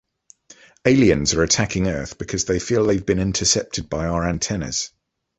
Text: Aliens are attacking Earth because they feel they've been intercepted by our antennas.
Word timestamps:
Aliens 0.83 1.35
are 1.35 1.43
attacking 1.43 1.85
Earth 1.87 2.17
because 2.17 2.45
they 2.45 2.57
feel 2.57 2.83
they've 2.87 3.05
been 3.05 3.19
intercepted 3.19 3.87
by 3.87 4.07
our 4.07 4.27
antennas. 4.27 4.89